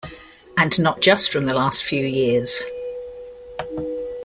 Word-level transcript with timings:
And 0.57 0.79
not 0.79 0.99
just 0.99 1.29
from 1.31 1.45
the 1.45 1.53
last 1.53 1.83
few 1.83 2.03
years. 2.03 2.63